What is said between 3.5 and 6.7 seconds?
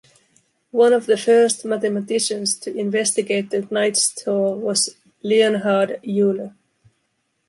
the knight's tour was Leonhard Euler.